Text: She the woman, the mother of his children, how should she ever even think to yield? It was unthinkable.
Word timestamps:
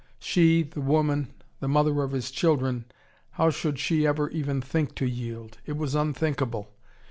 She 0.17 0.63
the 0.63 0.81
woman, 0.81 1.31
the 1.59 1.67
mother 1.67 2.01
of 2.01 2.09
his 2.09 2.31
children, 2.31 2.85
how 3.33 3.51
should 3.51 3.77
she 3.77 4.07
ever 4.07 4.29
even 4.31 4.59
think 4.59 4.95
to 4.95 5.05
yield? 5.05 5.59
It 5.67 5.77
was 5.77 5.93
unthinkable. 5.93 6.71